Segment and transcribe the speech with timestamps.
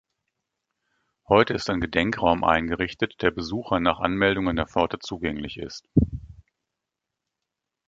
[1.29, 5.87] Heute ist ein Gedenkraum eingerichtet, der Besuchern nach Anmeldung an der Pforte zugänglich ist.